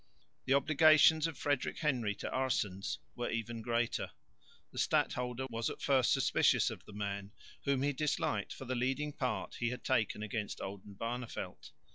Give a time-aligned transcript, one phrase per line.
[0.45, 4.09] The obligations of Frederick Henry to Aerssens were even greater.
[4.71, 7.33] The stadholder was at first suspicious of the man,
[7.65, 11.69] whom he disliked for the leading part he had taken against Oldenbarneveldt.